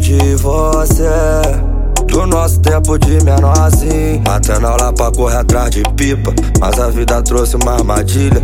[0.00, 1.04] de você.
[2.08, 6.34] Do nosso tempo de menorzinho Matando aula pra correr atrás de pipa.
[6.58, 8.42] Mas a vida trouxe uma armadilha.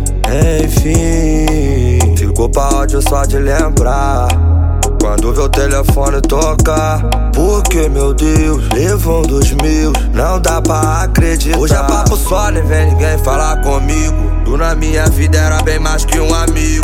[0.63, 4.27] Enfim Ficou pra ódio só de lembrar.
[5.01, 7.01] Quando vê o telefone tocar
[7.33, 11.59] Porque, meu Deus, levou dos mil Não dá pra acreditar.
[11.59, 14.15] Hoje é papo só, nem vem ninguém falar comigo.
[14.45, 16.76] Tu na minha vida era bem mais que um amigo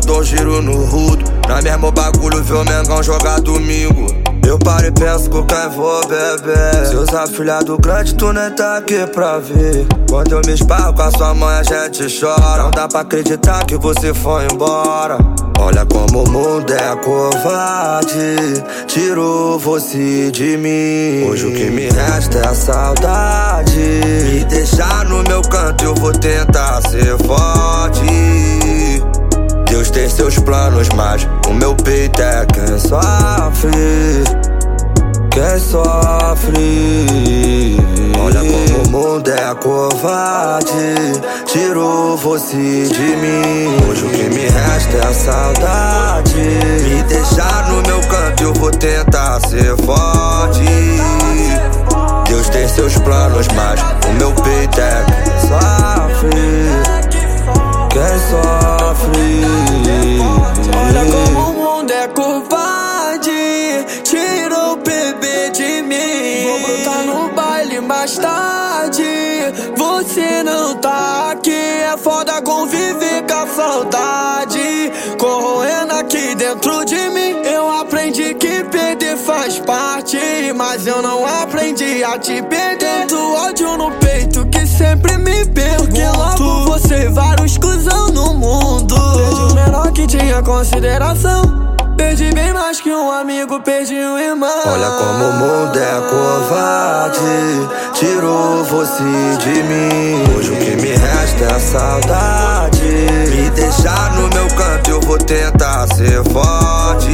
[0.00, 1.24] eu dou giro no rudo.
[1.46, 4.06] Na mesmo bagulho vê o Mengão jogar domingo.
[4.46, 6.86] Eu paro e penso com quem vou beber.
[6.86, 9.86] Seus afilhados grandes, tu nem tá aqui pra ver.
[10.08, 12.62] Quando eu me esparro com a sua mãe, a gente chora.
[12.62, 15.18] Não dá pra acreditar que você foi embora.
[15.58, 18.64] Olha como o mundo é covarde.
[18.86, 21.28] Tirou você de mim.
[21.28, 23.76] Hoje o que me resta é a saudade.
[23.76, 26.69] Me deixar no meu canto, eu vou tentar
[30.20, 33.70] seus planos, mas o meu peito é quem sofre.
[35.30, 36.58] Quem sofre.
[38.22, 40.94] Olha como o mundo é covarde.
[41.46, 43.88] Tirou você de mim.
[43.88, 46.34] Hoje o que me resta é a saudade.
[46.36, 50.60] Me deixar no meu canto, eu vou tentar ser forte.
[52.28, 53.80] Deus tem seus planos, mas
[67.80, 69.04] mais tarde.
[69.76, 71.50] Você não tá aqui.
[71.50, 74.92] É foda conviver com a saudade.
[75.18, 77.36] Corroendo aqui dentro de mim.
[77.44, 80.18] Eu aprendi que perder faz parte.
[80.54, 83.06] Mas eu não aprendi a te perder.
[83.06, 85.92] Do ódio no peito que sempre me pergunto.
[85.92, 88.94] Que logo você vários cuzão no mundo.
[88.94, 91.70] Perdi o menor que tinha consideração.
[92.00, 94.62] Perdi bem mais que um amigo, perdi um irmão.
[94.66, 97.20] Olha como o mundo é covarde.
[98.00, 100.34] Tirou você de mim.
[100.34, 102.80] Hoje o que me resta é saudade.
[103.28, 107.10] Me deixar no meu canto, eu vou tentar ser forte.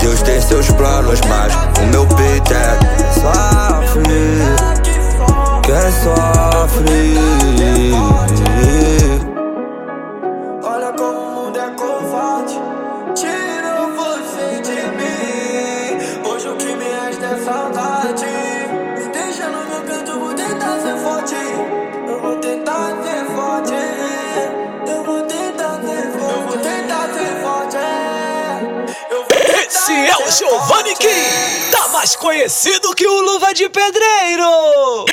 [0.00, 1.52] Deus tem seus planos, mas
[20.86, 21.34] ser forte.
[22.08, 23.72] Eu vou tentar ser forte.
[24.88, 26.32] Eu vou tentar ser forte.
[26.32, 27.76] Eu vou tentar ser forte.
[29.10, 30.94] Eu vou tentar Esse é o Giovanni.
[30.94, 35.06] Kim, tá mais conhecido que o Luva de Pedreiro.